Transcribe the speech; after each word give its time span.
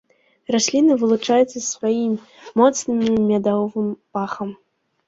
Расліна 0.55 0.95
вылучаецца 1.01 1.59
сваім 1.67 2.17
моцным 2.63 2.97
мядовым 3.31 3.97
пахам. 4.17 4.49